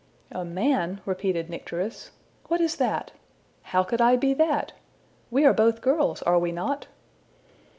[0.33, 2.09] ''``A man?'' repeated Nycteris.
[2.47, 3.11] ``What is that?
[3.61, 4.73] How could I be that?
[5.29, 6.87] We are both girls are we not?''